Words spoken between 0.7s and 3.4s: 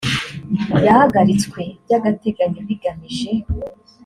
yahagaritswe by agateganyo bigamije